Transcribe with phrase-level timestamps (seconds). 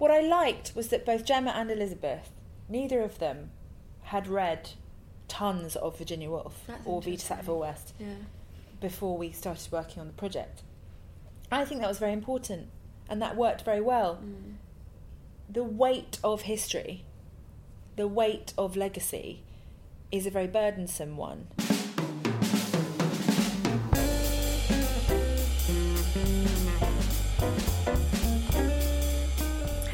[0.00, 2.30] what I liked was that both Gemma and Elizabeth,
[2.68, 3.50] neither of them
[4.04, 4.70] had read
[5.28, 7.20] tons of Virginia Woolf That's or Vita.
[7.20, 8.14] Sackville West Yeah.
[8.80, 10.62] before we started working on the project.
[11.52, 12.68] I think that was very important
[13.08, 14.16] and that worked very well.
[14.16, 14.54] Mm.
[15.50, 17.04] The weight of history,
[17.96, 19.42] the weight of legacy,
[20.10, 21.48] is a very burdensome one.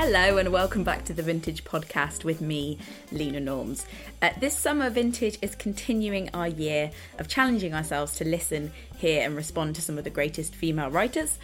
[0.08, 2.78] Hello and welcome back to the Vintage Podcast with me,
[3.10, 3.84] Leena Norms.
[4.22, 9.34] Uh, this summer, Vintage is continuing our year of challenging ourselves to listen, hear, and
[9.34, 11.40] respond to some of the greatest female writers.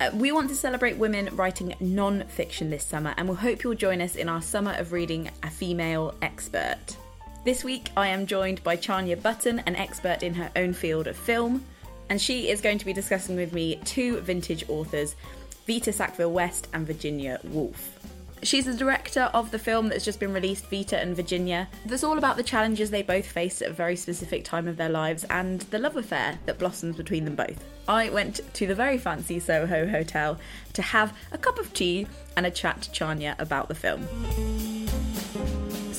[0.00, 3.74] Uh, we want to celebrate women writing non fiction this summer, and we'll hope you'll
[3.74, 6.96] join us in our summer of reading a female expert.
[7.44, 11.18] This week, I am joined by Chanya Button, an expert in her own field of
[11.18, 11.66] film,
[12.08, 15.16] and she is going to be discussing with me two vintage authors,
[15.66, 17.92] Vita Sackville West and Virginia Woolf.
[18.42, 21.68] She's the director of the film that's just been released, Vita and Virginia.
[21.86, 24.90] That's all about the challenges they both faced at a very specific time of their
[24.90, 27.64] lives and the love affair that blossoms between them both.
[27.88, 30.38] I went to the very fancy Soho Hotel
[30.74, 34.06] to have a cup of tea and a chat to Chanya about the film.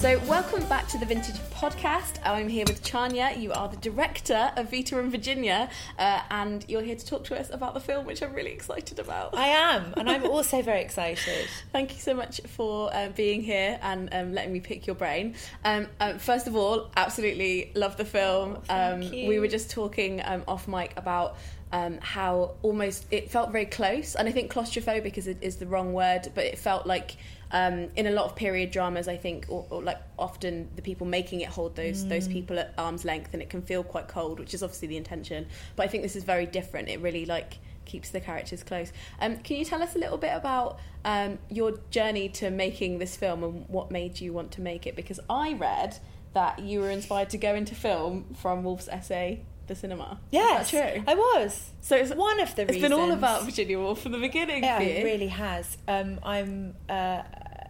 [0.07, 2.19] So, welcome back to the Vintage Podcast.
[2.23, 3.37] I'm here with Chanya.
[3.37, 7.37] You are the director of Vita and Virginia, uh, and you're here to talk to
[7.37, 9.35] us about the film, which I'm really excited about.
[9.35, 11.49] I am, and I'm also very excited.
[11.73, 15.35] Thank you so much for uh, being here and um, letting me pick your brain.
[15.65, 18.59] Um, um, first of all, absolutely love the film.
[18.59, 19.27] Oh, thank um, you.
[19.27, 21.35] We were just talking um, off mic about
[21.73, 25.91] um, how almost it felt very close, and I think claustrophobic is, is the wrong
[25.91, 27.17] word, but it felt like.
[27.51, 31.07] Um, in a lot of period dramas, I think, or, or like often the people
[31.07, 32.09] making it hold those Mm.
[32.09, 34.97] those people at arm's length, and it can feel quite cold, which is obviously the
[34.97, 35.47] intention.
[35.77, 36.89] But I think this is very different.
[36.89, 38.91] It really like keeps the characters close.
[39.21, 43.15] Um, can you tell us a little bit about um, your journey to making this
[43.15, 44.95] film and what made you want to make it?
[44.97, 45.97] Because I read
[46.33, 50.19] that you were inspired to go into film from Woolf's essay, The Cinema.
[50.33, 51.01] That true?
[51.07, 51.71] I was.
[51.79, 52.91] So it's, One of the it's reasons.
[52.91, 54.63] been all about Virginia Woolf from the beginning.
[54.63, 55.77] Yeah, it really has.
[55.87, 57.23] Um, I'm uh,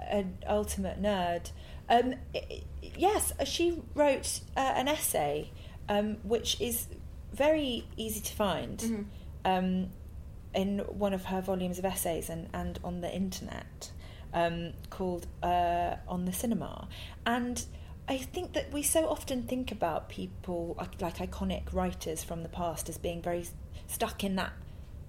[0.10, 1.52] an ultimate nerd.
[1.90, 2.64] Um, i- i-
[2.96, 5.52] yes, she wrote uh, an essay,
[5.90, 6.88] um, which is
[7.34, 9.06] very easy to find Mhm.
[9.46, 9.90] um,
[10.54, 13.92] in one of her volumes of essays and, and on the internet
[14.34, 16.88] um, called uh, On the Cinema.
[17.26, 17.64] And
[18.10, 22.50] I think that we so often think about people like, like iconic writers from the
[22.50, 23.46] past as being very
[23.88, 24.52] stuck in that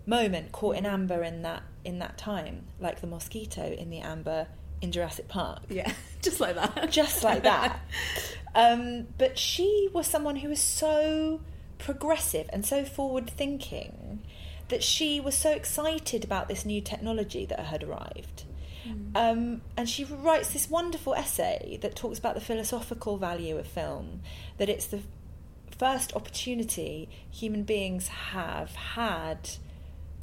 [0.06, 4.46] moment, caught in amber in that in that time, like the mosquito in the amber
[4.80, 6.90] in Jurassic Park Yeah, just like that.
[6.90, 7.80] just like that.
[8.54, 11.40] Um, but she was someone who was so
[11.76, 14.20] progressive and so forward thinking
[14.68, 18.44] that she was so excited about this new technology that had arrived.
[19.14, 24.22] Um, and she writes this wonderful essay that talks about the philosophical value of film,
[24.56, 25.00] that it's the
[25.76, 29.50] first opportunity human beings have had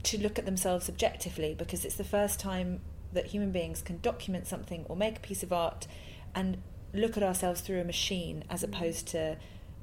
[0.04, 2.82] to look at themselves objectively because it's the first time
[3.16, 5.88] that human beings can document something or make a piece of art
[6.34, 6.58] and
[6.94, 9.38] look at ourselves through a machine as opposed to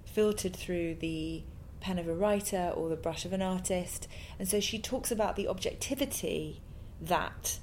[0.05, 1.43] filtered through the
[1.81, 4.07] pen of a writer or the brush of an artist.
[4.39, 6.61] And so she talks about the objectivity
[7.01, 7.59] that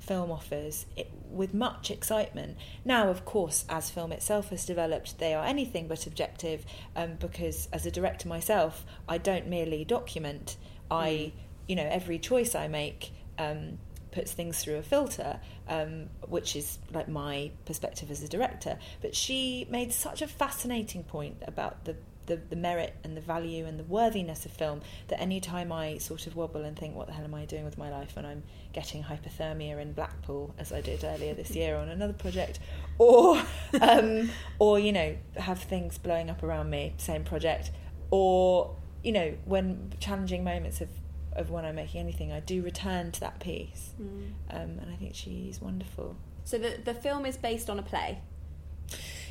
[0.00, 2.56] film offers it, with much excitement.
[2.84, 6.64] Now, of course, as film itself has developed, they are anything but objective
[6.96, 10.56] um, because as a director myself, I don't merely document.
[10.90, 11.32] I,
[11.68, 13.78] you know, every choice I make um,
[14.12, 18.78] puts things through a filter, um, which is like my perspective as a director.
[19.00, 21.96] But she made such a fascinating point about the
[22.30, 25.98] the, the merit and the value and the worthiness of film that any time I
[25.98, 28.24] sort of wobble and think, what the hell am I doing with my life when
[28.24, 32.60] I'm getting hypothermia in Blackpool, as I did earlier this year on another project,
[32.98, 33.42] or
[33.80, 37.72] um, or you know have things blowing up around me, same project,
[38.10, 40.88] or you know when challenging moments of
[41.32, 44.32] of when I'm making anything, I do return to that piece, Mm.
[44.50, 46.16] um, and I think she's wonderful.
[46.44, 48.18] So the the film is based on a play.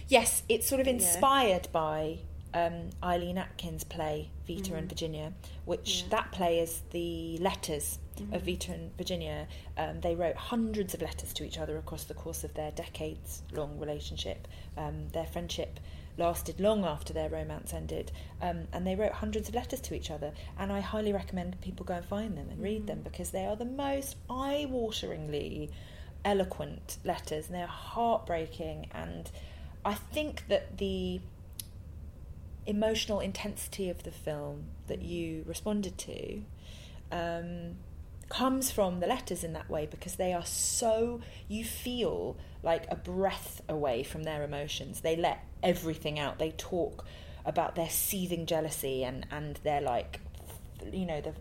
[0.08, 0.94] Yes, it's sort of Yeah.
[0.94, 2.20] inspired by
[2.52, 4.78] um, Eileen Atkins' play Vita Mhm.
[4.80, 5.34] and Virginia,
[5.66, 6.08] which Yeah.
[6.10, 8.00] that play is the letters
[8.32, 8.46] of Mhm.
[8.46, 9.48] Vita and Virginia.
[9.78, 13.78] Um, they wrote hundreds of letters to each other across the course of their decades-long
[13.78, 14.48] relationship.
[14.76, 15.80] Um, their friendship
[16.20, 18.12] lasted long after their romance ended,
[18.42, 20.34] um, and they wrote hundreds of letters to each other.
[20.58, 23.06] And I highly recommend people go and find them and read them Mhm.
[23.06, 25.70] because they are the most eye-wateringly
[26.24, 28.88] eloquent letters, and they're heartbreaking.
[28.92, 29.32] And
[29.84, 31.22] I think that the
[32.66, 36.44] emotional intensity of the film that you responded to
[37.12, 37.78] um,
[38.30, 42.96] comes from the letters in that way because they are so you feel like a
[42.96, 45.02] breath away from their emotions.
[45.02, 46.40] They let everything out.
[46.40, 47.06] They talk
[47.46, 50.20] about their seething jealousy and and their like
[50.92, 51.34] you know the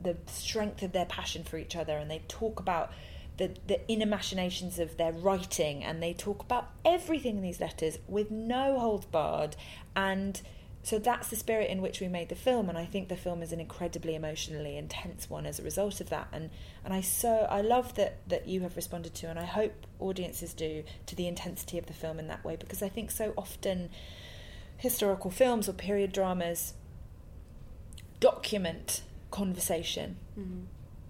[0.00, 2.92] the strength of their passion for each other and they talk about
[3.36, 7.98] the, the inner machinations of their writing and they talk about everything in these letters
[8.06, 9.56] with no holds barred
[9.96, 10.42] and
[10.88, 13.42] so that's the spirit in which we made the film and I think the film
[13.42, 16.48] is an incredibly emotionally intense one as a result of that and
[16.84, 20.54] and I so I love that that you have responded to and I hope audiences
[20.54, 23.90] do to the intensity of the film in that way because I think so often
[24.78, 26.72] historical films or period dramas
[28.20, 30.60] document conversation Mm-hmm.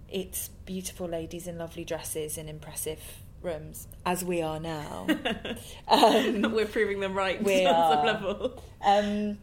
[0.09, 2.99] it's beautiful ladies in lovely dresses in impressive
[3.41, 5.05] rooms, as we are now.
[5.87, 8.63] um, We're proving them right We on some level.
[8.83, 9.37] um,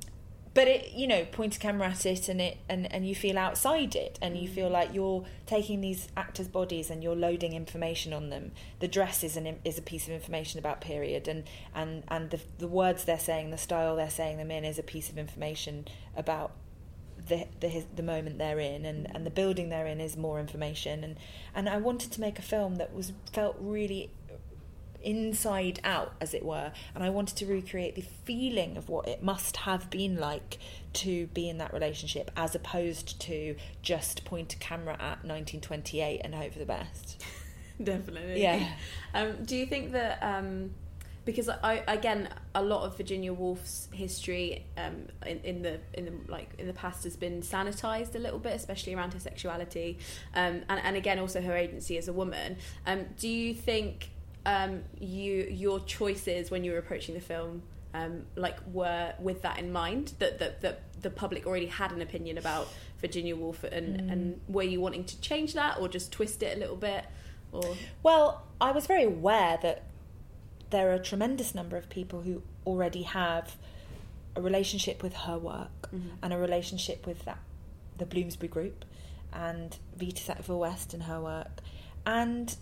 [0.57, 3.37] but it, you know, point a camera at it, and it, and, and you feel
[3.37, 8.15] outside it, and you feel like you're taking these actors' bodies and you're loading information
[8.15, 8.53] on them.
[8.81, 11.45] The dress is an is a piece of information about period, and
[11.75, 14.83] and and the the words they're saying, the style they're saying them in, is a
[14.83, 16.53] piece of information about
[17.29, 21.05] the the the moment they're in, and, and the building they're in is more information.
[21.05, 21.17] And
[21.55, 24.09] and I wanted to make a film that was felt really
[25.03, 29.23] inside out, as it were, and I wanted to recreate the feeling of what it
[29.23, 30.59] must have been like
[30.95, 36.35] to be in that relationship, as opposed to just point a camera at 1928 and
[36.35, 37.23] hope for the best.
[37.83, 38.43] Definitely.
[38.43, 38.69] Yeah.
[39.15, 40.73] Um, do you think that um,
[41.27, 46.13] because I again a lot of Virginia Woolf's history um, in, in the in the
[46.29, 49.99] like in the past has been sanitized a little bit, especially around her sexuality,
[50.35, 52.57] um, and and again also her agency as a woman.
[52.87, 54.11] Um, do you think
[54.47, 57.63] um, you your choices when you were approaching the film?
[57.95, 62.03] Um, like were with that in mind that, that that the public already had an
[62.03, 62.69] opinion about
[63.01, 64.13] Virginia Woolf and, Mm.
[64.13, 67.05] and were you wanting to change that or just twist it a little bit
[67.53, 69.85] or Well, I was very aware that
[70.71, 73.57] there are a tremendous number of people who already have
[74.35, 75.89] a relationship with her work
[76.23, 77.39] and a relationship with that
[77.97, 78.85] the Bloomsbury Group
[79.33, 81.61] and Vita Sackville West and her work,
[82.05, 82.57] and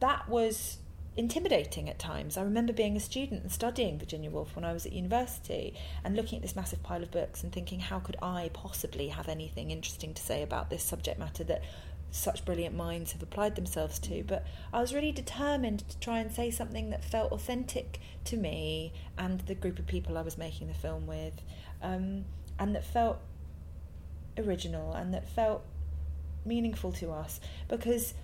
[0.00, 0.78] that was
[1.18, 2.36] intimidating at times.
[2.36, 5.74] I remember being a student and studying Virginia Woolf when I was at university
[6.04, 9.28] and looking at this massive pile of books and thinking, how could I possibly have
[9.28, 11.64] anything interesting to say about this subject matter that
[12.10, 14.22] such brilliant minds have applied themselves to?
[14.22, 18.92] But I was really determined to try and say something that felt authentic to me
[19.18, 21.42] and the group of people I was making the film with,
[21.82, 22.26] um,
[22.60, 23.18] and that felt
[24.38, 25.64] original and that felt
[26.44, 28.14] meaningful to us because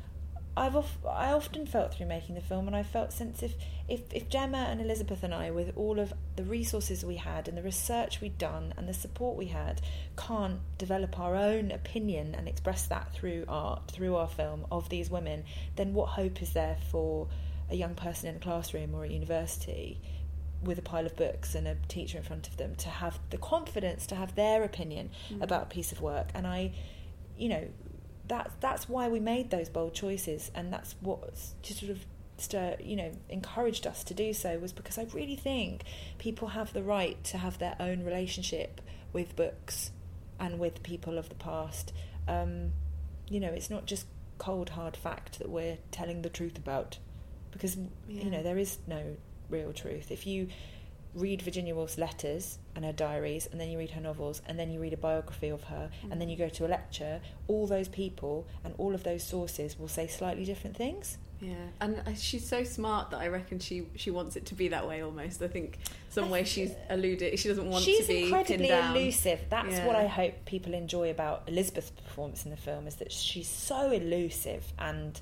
[0.56, 3.54] I've of, I often felt through making the film, and I felt since if,
[3.88, 7.58] if if Gemma and Elizabeth and I, with all of the resources we had and
[7.58, 9.80] the research we'd done and the support we had,
[10.16, 15.10] can't develop our own opinion and express that through art, through our film of these
[15.10, 17.26] women, then what hope is there for
[17.70, 20.00] a young person in a classroom or at university
[20.62, 23.38] with a pile of books and a teacher in front of them to have the
[23.38, 25.42] confidence to have their opinion mm.
[25.42, 26.28] about a piece of work?
[26.34, 26.72] And I,
[27.36, 27.66] you know,
[28.28, 31.20] that that's why we made those bold choices, and that's what
[31.62, 32.04] just sort of
[32.36, 35.82] stir, you know encouraged us to do so was because I really think
[36.18, 38.80] people have the right to have their own relationship
[39.12, 39.92] with books
[40.40, 41.92] and with people of the past.
[42.26, 42.72] Um,
[43.28, 44.06] you know, it's not just
[44.38, 46.98] cold hard fact that we're telling the truth about,
[47.52, 47.76] because
[48.08, 48.24] Yeah.
[48.24, 49.16] you know there is no
[49.48, 50.10] real truth.
[50.10, 50.48] If you
[51.14, 54.70] read Virginia Woolf's letters and her diaries, and then you read her novels, and then
[54.70, 57.88] you read a biography of her, and then you go to a lecture, all those
[57.88, 61.18] people and all of those sources will say slightly different things.
[61.40, 64.68] Yeah, and uh, she's so smart that I reckon she she wants it to be
[64.68, 65.42] that way almost.
[65.42, 65.78] I think
[66.08, 68.96] some way she's alluded she doesn't want She's to be incredibly down.
[68.96, 69.40] elusive.
[69.50, 69.86] That's Yeah.
[69.86, 73.90] what I hope people enjoy about Elizabeth's performance in the film is that she's so
[73.90, 75.20] elusive and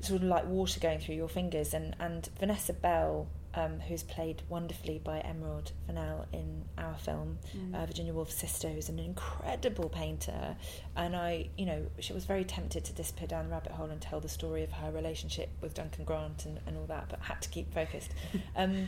[0.00, 1.74] sort of like water going through your fingers.
[1.74, 7.74] And and Vanessa Bell, um, who's played wonderfully by Emerald Fennell in our film, Mm.
[7.74, 10.56] uh, Virginia Woolf's sister, who's an incredible painter.
[10.96, 14.00] And I, you know, she was very tempted to disappear down the rabbit hole and
[14.00, 17.42] tell the story of her relationship with Duncan Grant and, and all that, but had
[17.42, 18.12] to keep focused.
[18.56, 18.86] um,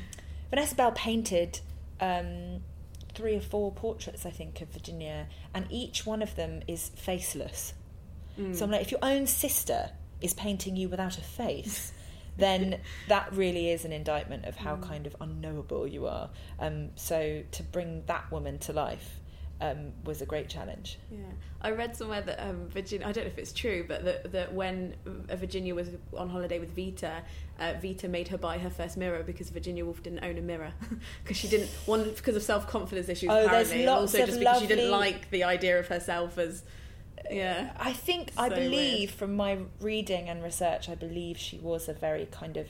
[0.51, 1.61] Vanessa Bell painted
[2.01, 2.63] um,
[3.15, 7.75] three or four portraits, I think, of Virginia, and each one of them is faceless.
[8.39, 8.55] Mm.
[8.55, 9.91] So I'm like, if your own sister
[10.21, 11.93] is painting you without a face,
[12.37, 14.83] then that really is an indictment of how Mm.
[14.83, 16.31] kind of unknowable you are.
[16.59, 19.19] Um, so to bring that woman to life
[19.61, 20.99] um, was a great challenge.
[21.09, 21.19] Yeah,
[21.61, 23.07] I read somewhere that um, Virginia.
[23.07, 24.97] I don't know if it's true, but that, that when
[25.31, 27.23] uh, Virginia was on holiday with Vita,
[27.61, 30.73] uh, Vita made her buy her first mirror because Virginia Woolf didn't own a mirror
[31.23, 34.23] because she didn't one because of self confidence issues Oh, there's apparently, and lots also
[34.23, 36.65] of just because she didn't like the idea of herself as
[37.31, 37.73] Yeah.
[37.79, 39.11] I think I believe weird.
[39.11, 42.69] from my reading and research, I believe she was a very kind of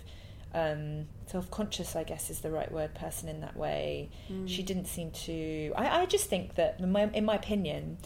[0.55, 4.11] um, self-conscious, I guess is the right word, person in that way.
[4.31, 4.49] Mm.
[4.49, 5.73] She didn't seem to.
[5.77, 7.99] I, I just think that, in my, in my opinion,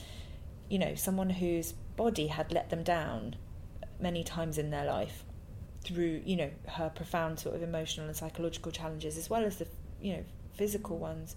[0.69, 3.37] you know, someone whose body had let them down
[4.01, 5.25] many times in their life
[5.83, 9.67] through, you know, her profound sort of emotional and psychological challenges, as well as the,
[10.01, 10.25] you know,
[10.55, 11.37] physical ones.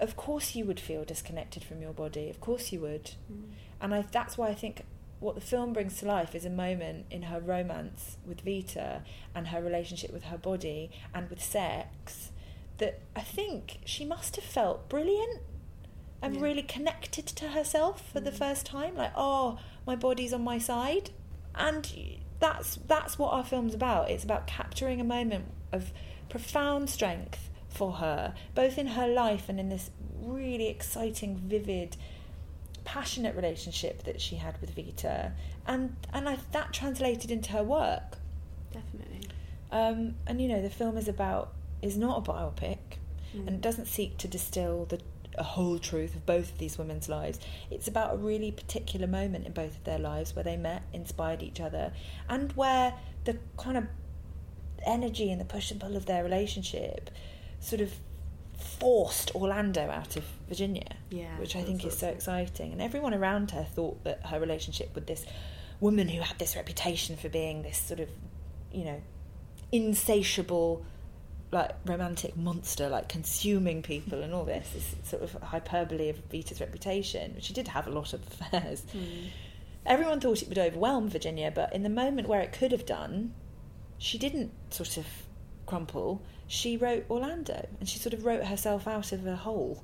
[0.00, 2.28] Of course, you would feel disconnected from your body.
[2.30, 3.12] Of course, you would.
[3.32, 3.42] Mm.
[3.80, 4.82] And I, that's why I think
[5.20, 9.02] what the film brings to life is a moment in her romance with Vita
[9.34, 12.30] and her relationship with her body and with sex
[12.78, 15.40] that I think she must have felt brilliant
[16.20, 16.42] and Yeah.
[16.42, 18.38] really connected to herself for the Mm.
[18.38, 18.94] first time.
[18.96, 21.10] Like, oh, my body's on my side.
[21.54, 21.90] And
[22.38, 24.10] that's that's what our film's about.
[24.10, 25.92] It's about capturing a moment of
[26.28, 29.90] profound strength for her, both in her life and in this
[30.20, 31.96] really exciting, vivid,
[32.84, 35.32] passionate relationship that she had with Vita,
[35.66, 38.18] and and I, that translated into her work.
[38.72, 39.28] Definitely.
[39.70, 41.52] Um, and you know, the film is about
[41.82, 42.78] is not a biopic,
[43.34, 43.48] Mm.
[43.48, 45.00] and doesn't seek to distill the
[45.38, 47.38] a whole truth of both of these women's lives.
[47.70, 51.42] It's about a really particular moment in both of their lives where they met, inspired
[51.42, 51.92] each other,
[52.26, 53.84] and where the kind of
[54.86, 57.10] energy and the push and pull of their relationship
[57.66, 57.92] sort of
[58.78, 62.16] forced Orlando out of Virginia, Yeah, which I think is so awesome.
[62.16, 62.72] exciting.
[62.72, 65.26] And everyone around her thought that her relationship with this
[65.80, 68.08] woman who had this reputation for being this sort of,
[68.72, 69.00] you know,
[69.72, 70.84] insatiable,
[71.50, 76.60] like romantic monster, like consuming people and all this, this sort of hyperbole of Vita's
[76.60, 77.34] reputation.
[77.34, 78.82] Which she did have a lot of affairs.
[78.94, 79.28] Mm.
[79.84, 83.34] Everyone thought it would overwhelm Virginia, but in the moment where it could have done,
[83.98, 85.06] she didn't sort of
[85.66, 86.22] crumple.
[86.46, 89.82] She wrote Orlando, and she sort of wrote herself out of a hole,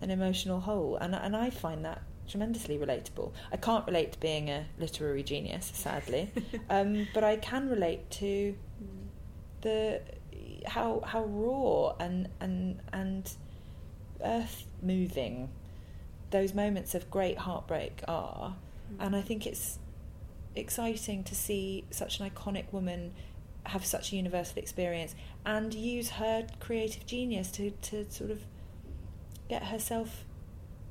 [0.00, 3.32] an emotional hole, and and I find that tremendously relatable.
[3.52, 6.30] I can't relate to being a literary genius, sadly,
[6.70, 9.08] um, but I can relate to Mm.
[9.62, 10.00] the
[10.66, 13.30] how how raw and and and
[14.24, 15.50] earth moving
[16.30, 18.56] those moments of great heartbreak are
[18.98, 19.78] and I think it's
[20.54, 23.12] exciting to see such an iconic woman
[23.66, 25.14] have such a universal experience
[25.44, 28.42] and use her creative genius to, to sort of
[29.48, 30.24] get herself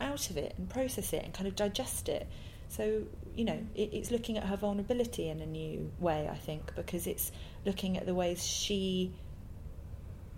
[0.01, 2.27] out of it and process it and kind of digest it.
[2.67, 3.03] So,
[3.35, 7.07] you know, it, it's looking at her vulnerability in a new way, I think, because
[7.07, 7.31] it's
[7.65, 9.11] looking at the ways she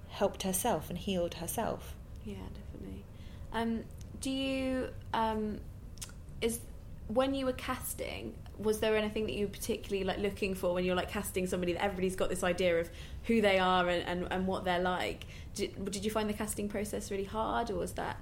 [0.08, 1.96] helped herself and healed herself.
[2.26, 3.04] Yeah, definitely.
[3.54, 3.84] Um,
[4.22, 5.60] do you um,
[6.42, 6.60] is
[7.08, 8.34] when you were casting?
[8.64, 11.74] Was there anything that you were particularly like looking for when you're like casting somebody
[11.74, 12.90] that everybody's got this idea of
[13.26, 15.26] who they are and, and, and what they're like?
[15.56, 18.18] Did, did you find the casting process really hard, or was that?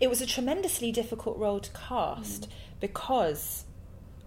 [0.00, 2.52] It was a tremendously difficult role to cast Mm.
[2.80, 3.64] because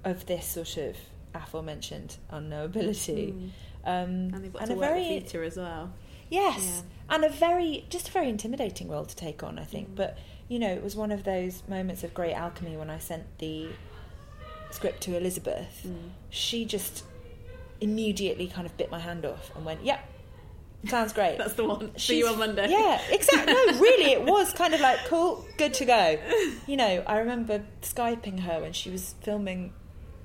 [0.04, 0.96] of this sort of
[1.36, 3.34] aforementioned unknowability.
[3.34, 3.50] Mm.
[3.86, 5.92] Um, And they've got and to a work very Vita as well.
[6.30, 9.90] yes, and a very just a very intimidating role to take on, I think.
[9.92, 9.96] Mm.
[9.96, 13.38] But you know, it was one of those moments of great alchemy when I sent
[13.38, 13.68] the
[14.72, 15.82] script to Elizabeth.
[15.86, 16.10] Mm.
[16.30, 17.04] She just
[17.82, 20.00] immediately kind of bit my hand off and went, "Yep,
[20.88, 21.98] sounds great." That's the one.
[21.98, 22.68] See you on Monday.
[22.70, 23.54] Yeah, exactly.
[23.54, 26.20] No, really, it was kind of like cool, good to go.
[26.68, 29.74] You know, I remember skyping her when she was filming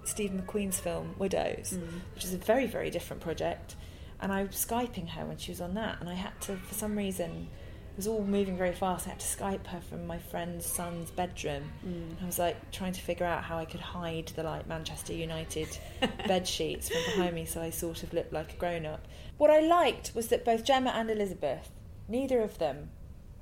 [0.04, 2.00] Steve McQueen's film Widows, Mm.
[2.14, 3.76] which is a very, very different project.
[4.20, 6.74] And I was skyping her when she was on that, and I had to, for
[6.74, 7.48] some reason,
[7.94, 9.06] it was all moving very fast.
[9.06, 11.62] I had to Skype her from my friend's son's bedroom.
[11.86, 12.22] Mm.
[12.22, 15.68] I was like trying to figure out how I could hide the like Manchester United
[16.26, 19.06] bed sheets from behind me so I sort of looked like a grown up.
[19.38, 21.70] What I liked was that both Gemma and Elizabeth,
[22.08, 22.90] neither of them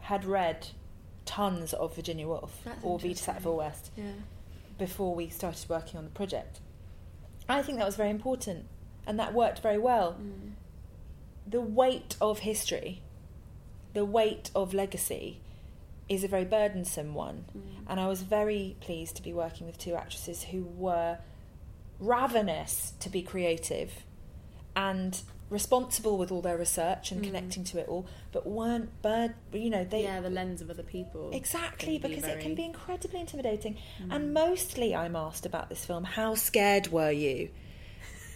[0.00, 0.68] had read
[1.24, 3.16] tons of Virginia Woolf That's or Vita.
[3.16, 4.04] Sackville West Yeah.
[4.78, 6.60] before we started working on the project.
[7.48, 8.66] I think that was very important
[9.06, 10.18] and that worked very well.
[10.20, 10.52] Mm.
[11.46, 13.02] The weight of history,
[13.94, 15.40] the weight of legacy
[16.08, 17.44] is a very burdensome one.
[17.56, 17.62] Mm.
[17.88, 21.18] And I was very pleased to be working with two actresses who were
[22.00, 24.04] ravenous to be creative
[24.74, 25.20] and
[25.50, 27.24] responsible with all their research and Mm.
[27.26, 29.34] connecting to it all, but weren't bird.
[29.52, 31.30] You know, they yeah, the lens of other people.
[31.32, 33.76] exactly be because it can be incredibly intimidating.
[34.02, 34.14] Mm.
[34.16, 37.50] And mostly, I'm asked about this film: How scared were you?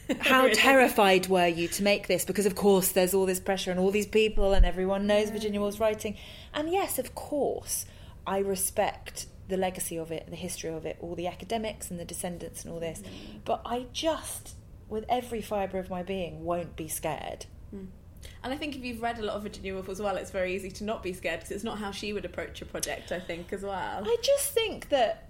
[0.20, 2.25] How terrified were you to make this?
[2.25, 5.30] Because of course there's all this pressure and all these people and everyone knows.
[5.30, 6.16] Virginia Woolf's writing.
[6.54, 7.86] And yes, of course,
[8.26, 12.04] I respect the legacy of it, the history of it, all the academics and the
[12.04, 13.00] descendants and all this.
[13.00, 13.40] Mm.
[13.44, 14.54] But I just,
[14.88, 17.46] with every fibre of my being, won't be scared.
[17.75, 17.86] Mm.
[18.42, 20.54] And I think if you've read a lot of Virginia Woolf as well, it's very
[20.54, 23.12] easy to not be scared because it's not how she would approach a project.
[23.12, 24.02] I think as well.
[24.04, 25.28] I just think that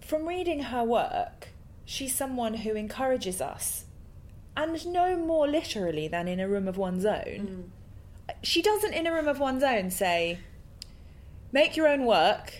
[0.00, 1.48] from reading her work,
[1.84, 3.84] she's someone who encourages us,
[4.56, 7.70] and no more literally than in a room of one's own.
[8.28, 8.34] Mm.
[8.42, 10.38] She doesn't, in a room of one's own, say,
[11.52, 12.54] make your own work,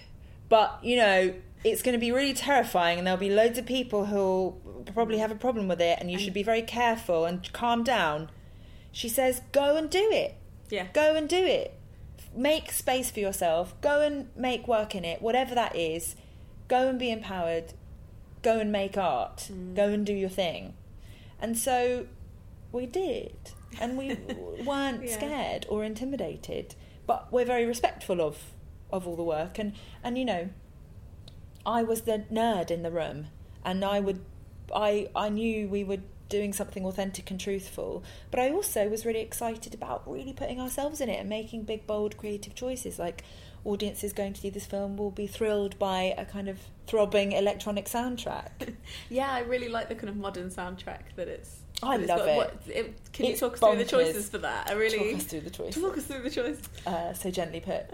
[0.48, 1.34] but you know,
[1.64, 4.52] it's going to be really terrifying, and there'll be loads of people who'll
[4.94, 8.30] probably have a problem with it, and you should be very careful and calm down.
[8.90, 10.34] She says, go and do it.
[10.70, 10.88] Yeah.
[10.92, 11.74] Go and do it.
[12.34, 13.80] Make space for yourself.
[13.80, 16.16] Go and make work in it, whatever that is.
[16.68, 17.74] Go and be empowered.
[18.42, 19.48] Go and make art.
[19.52, 19.76] Mm.
[19.76, 20.74] Go and do your thing.
[21.42, 22.06] And so
[22.72, 23.36] we did.
[23.80, 24.14] And we
[24.64, 25.14] weren't Yeah.
[25.16, 26.74] scared or intimidated.
[27.06, 28.38] But we're very respectful of,
[28.90, 29.58] of all the work.
[29.58, 30.48] And, and, you know,
[31.66, 33.26] I was the nerd in the room,
[33.64, 34.24] and I would,
[34.74, 39.20] I I knew we were doing something authentic and truthful, but I also was really
[39.20, 42.98] excited about really putting ourselves in it and making big, bold, creative choices.
[42.98, 43.22] Like
[43.64, 47.86] audiences going to see this film will be thrilled by a kind of throbbing electronic
[47.86, 48.74] soundtrack.
[49.08, 51.58] Yeah, I really like the kind of modern soundtrack that it's.
[51.82, 52.28] I it's love got.
[52.28, 52.36] it.
[52.36, 54.70] What, it can It's you talk us through the choices for that?
[54.70, 55.74] I really Talk us through the choice.
[55.74, 56.60] talk us through the choice.
[56.86, 57.86] uh, so gently put.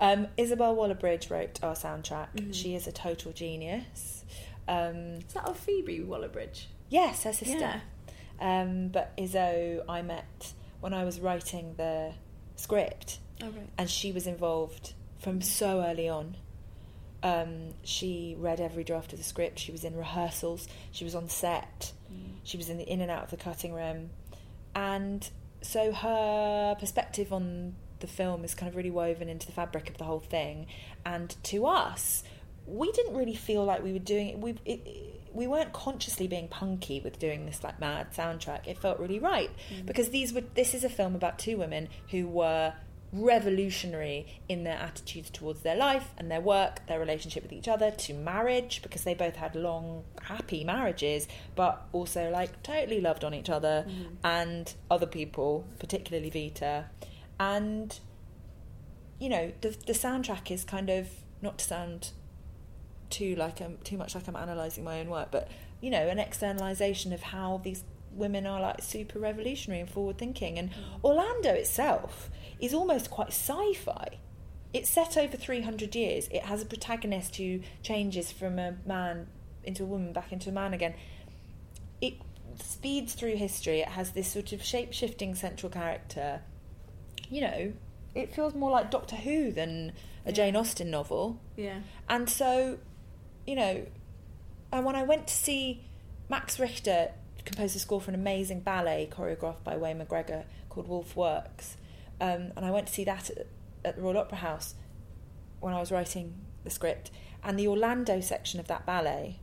[0.00, 2.28] Um, Isobel Waller-Bridge wrote our soundtrack.
[2.36, 2.54] Mhm.
[2.54, 4.24] She is a total genius.
[4.68, 6.68] Um, Is that of Phoebe Waller-Bridge?
[6.88, 7.58] yes, her sister.
[7.58, 7.80] Yeah.
[8.40, 12.14] Um, but Izzo, I met when I was writing the
[12.56, 13.68] script, Oh right.
[13.78, 16.36] and she was involved from so early on.
[17.22, 19.58] Um, she read every draft of the script.
[19.58, 20.68] She was in rehearsals.
[20.92, 21.92] She was on set.
[22.44, 24.10] She was in the in and out of the cutting room,
[24.74, 25.28] and
[25.62, 29.98] so her perspective on the film is kind of really woven into the fabric of
[29.98, 30.66] the whole thing.
[31.04, 32.22] And to us,
[32.66, 34.38] we didn't really feel like we were doing it.
[34.38, 34.86] We it,
[35.32, 38.68] we weren't consciously being punky with doing this like mad soundtrack.
[38.68, 39.50] It felt really right
[39.84, 40.42] because these were.
[40.54, 42.72] This is a film about two women who were
[43.12, 47.90] revolutionary in their attitudes towards their life and their work, their relationship with each other,
[47.90, 53.34] to marriage, because they both had long, happy marriages, but also like totally loved on
[53.34, 54.14] each other mm-hmm.
[54.24, 56.86] and other people, particularly Vita.
[57.38, 57.98] And,
[59.18, 61.08] you know, the, the soundtrack is kind of,
[61.42, 62.10] not to sound
[63.10, 65.48] too like I'm too much like I'm analysing my own work, but
[65.80, 70.58] you know, an externalisation of how these women are like super revolutionary and forward thinking.
[70.58, 71.04] And mm.
[71.04, 74.18] Orlando itself is almost quite sci-fi.
[74.72, 76.28] It's set over 300 years.
[76.28, 79.26] It has a protagonist who changes from a man
[79.64, 80.94] into a woman, back into a man again.
[82.00, 82.14] It
[82.62, 83.80] speeds through history.
[83.80, 86.42] It has this sort of shape-shifting central character.
[87.30, 87.72] You know,
[88.14, 89.92] it feels more like Doctor Who than
[90.24, 90.34] a Yeah.
[90.34, 91.38] Jane Austen novel.
[91.56, 91.80] Yeah.
[92.08, 92.78] And so,
[93.46, 93.86] you know,
[94.72, 95.84] and when I went to see
[96.28, 97.12] Max Richter
[97.44, 101.76] compose a score for an amazing ballet choreographed by Wayne McGregor called Woolf Works,
[102.20, 103.46] um, and I went to see that at,
[103.84, 104.74] at the Royal Opera House
[105.60, 107.10] when I was writing the script,
[107.42, 109.40] and the Orlando section of that ballet,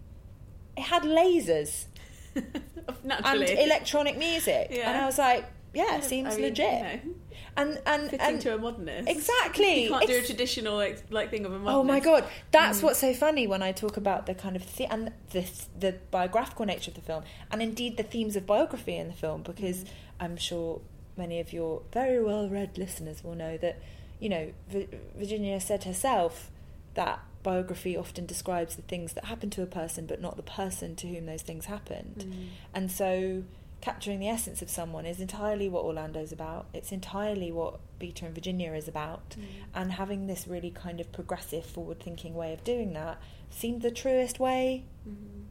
[0.77, 1.85] it had lasers
[2.35, 4.89] and electronic music, Yeah.
[4.91, 6.65] and I was like, yeah, it I seems mean, legit.
[7.03, 7.15] you know,
[7.57, 9.09] And and fitting and to a modernist.
[9.09, 9.83] Exactly.
[9.85, 11.75] You can't do a traditional like, like thing of a modernist.
[11.77, 12.83] Oh my god, that's Mm.
[12.83, 15.43] what's so funny when I talk about the kind of the- and the
[15.79, 19.41] the biographical nature of the film, and indeed the themes of biography in the film,
[19.43, 19.83] because
[20.19, 20.81] I'm sure
[21.17, 23.79] many of your very well read listeners will know that
[24.19, 26.49] you know Vi- Virginia said herself
[26.95, 30.95] that biography often describes the things that happen to a person, but not the person
[30.95, 32.47] to whom those things happened, Mm.
[32.73, 33.43] and so.
[33.81, 36.67] Capturing the essence of someone is entirely what Orlando's about.
[36.73, 39.43] It's entirely what Vita and Virginia is about Mm.
[39.75, 43.17] and having this really kind of progressive forward thinking way of doing that
[43.49, 45.43] seemed the truest way Mhm.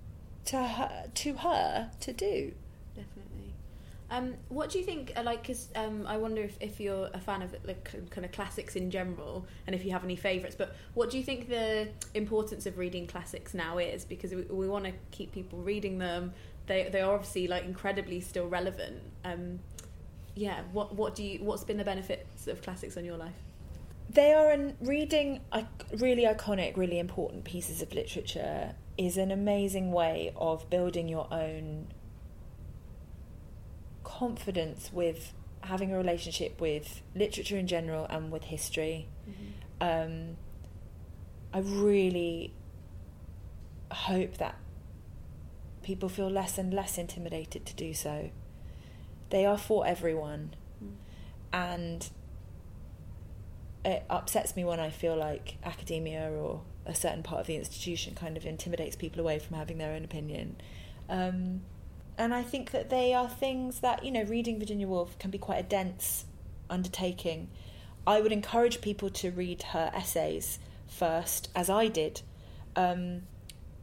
[0.46, 2.54] to her to her to do.
[4.12, 5.12] Um, what do you think?
[5.16, 8.30] uh, Like, cause um, I wonder if, if you're a fan of like kind of
[8.30, 10.54] classics in general, and if you have any favourites.
[10.54, 14.04] But what do you think the importance of reading classics now is?
[14.04, 16.34] Because we, we want to keep people reading them.
[16.66, 19.02] They they are obviously like incredibly still relevant.
[19.24, 19.60] Um,
[20.34, 20.60] yeah.
[20.72, 21.42] What what do you?
[21.42, 23.34] What's been the benefits of classics on your life?
[24.10, 25.40] they are an reading
[25.96, 31.86] really iconic really important pieces of literature is an amazing way of building your own
[34.22, 35.32] confidence with
[35.62, 39.08] having a relationship with literature in general and with history
[39.80, 40.36] um,
[41.52, 42.52] I really
[43.90, 44.54] hope that
[45.82, 48.30] people feel less and less intimidated to do so.
[49.30, 50.92] They are for everyone, Mm.
[51.52, 52.10] and
[53.84, 58.14] it upsets me when I feel like academia or a certain part of the institution
[58.14, 60.56] kind of intimidates people away from having their own opinion.
[61.08, 61.62] Um,
[62.18, 65.38] and I think that they are things that, you know, reading Virginia Woolf can be
[65.38, 66.26] quite a dense
[66.68, 67.48] undertaking.
[68.06, 72.22] I would encourage people to read her essays first, as I did,
[72.76, 73.22] um,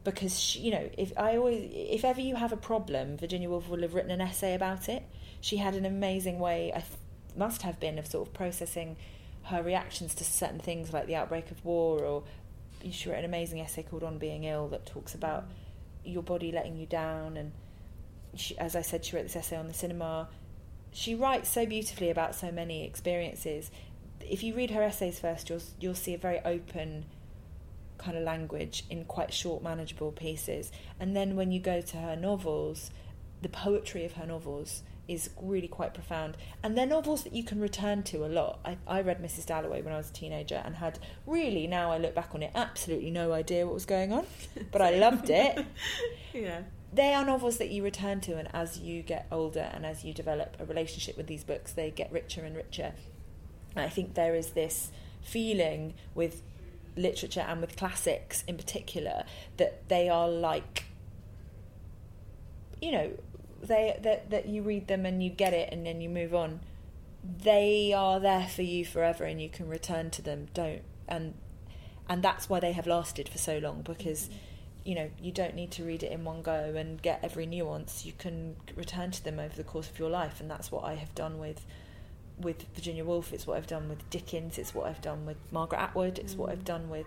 [0.04, 3.68] because she, you know if I always if ever you have a problem, Virginia Woolf
[3.68, 5.02] will have written an essay about it.
[5.40, 6.92] She had an amazing way, I th-
[7.36, 8.96] must have been, of sort of processing
[9.44, 12.24] her reactions to certain things like the outbreak of war, or
[12.90, 15.44] she wrote an amazing essay called "On Being Ill" that talks about
[16.04, 17.52] your body letting you down, and
[18.34, 20.28] she, as I said, she wrote this essay on the cinema.
[20.92, 23.70] She writes so beautifully about so many experiences.
[24.20, 27.06] If you read her essays first, you'll you'll see a very open
[27.98, 30.72] kind of language in quite short, manageable pieces.
[30.98, 32.90] And then when you go to her novels,
[33.42, 36.36] the poetry of her novels is really quite profound.
[36.62, 38.60] And they're novels that you can return to a lot.
[38.64, 39.44] I, I read Mrs.
[39.46, 42.52] Dalloway when I was a teenager and had really, now I look back on it,
[42.54, 44.24] absolutely no idea what was going on,
[44.70, 45.64] but I loved it.
[46.32, 46.62] yeah.
[46.92, 50.12] They are novels that you return to, and as you get older and as you
[50.12, 52.94] develop a relationship with these books, they get richer and richer.
[53.76, 54.90] And I think there is this
[55.22, 56.42] feeling with
[56.96, 59.24] literature and with classics in particular
[59.56, 60.84] that they are like
[62.80, 63.10] you know
[63.62, 66.60] they that that you read them and you get it and then you move on.
[67.22, 70.48] They are there for you forever and you can return to them.
[70.54, 71.34] Don't and
[72.08, 74.34] and that's why they have lasted for so long because mm-hmm.
[74.84, 78.04] You know you don't need to read it in one go and get every nuance
[78.04, 80.94] you can return to them over the course of your life and that's what I
[80.94, 81.64] have done with
[82.38, 85.80] with Virginia Woolf it's what I've done with Dickens it's what I've done with Margaret
[85.80, 86.38] Atwood it's mm.
[86.38, 87.06] what I've done with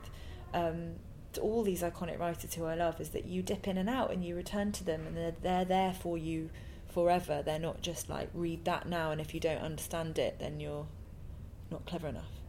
[0.53, 0.93] um,
[1.41, 4.23] all these iconic writers who I love is that you dip in and out and
[4.23, 6.51] you return to them and they're, they're there for you
[6.87, 7.41] forever.
[7.43, 10.85] They're not just like read that now and if you don't understand it then you're
[11.71, 12.42] not clever enough.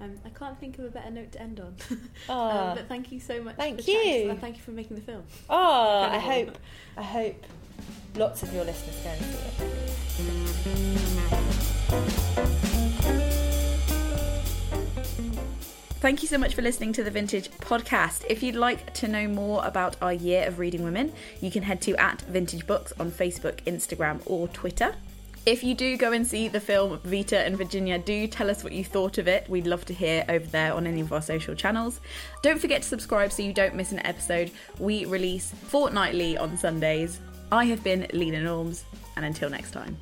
[0.00, 0.26] Absolutely.
[0.26, 1.76] Um, I can't think of a better note to end on.
[2.28, 3.56] Oh, um, but thank you so much.
[3.56, 4.34] Thank you.
[4.40, 5.22] Thank you for making the film.
[5.48, 6.58] Oh, I hope
[6.96, 7.44] I hope
[8.16, 10.64] lots of your listeners go and see it.
[16.00, 18.26] Thank you so much for listening to the Vintage Podcast.
[18.28, 21.80] If you'd like to know more about our year of reading women, you can head
[21.80, 24.96] to at Vintage Books on Facebook, Instagram, or Twitter.
[25.46, 28.72] If you do go and see the film Vita and Virginia, do tell us what
[28.72, 29.46] you thought of it.
[29.46, 32.00] We'd love to hear over there on any of our social channels.
[32.40, 34.50] Don't forget to subscribe so you don't miss an episode.
[34.78, 37.20] We release fortnightly on Sundays.
[37.52, 38.84] I have been Leena Norms,
[39.16, 39.98] and until next time.